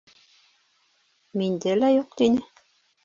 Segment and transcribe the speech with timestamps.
[1.41, 2.45] —Миндә лә юҡ,— тине.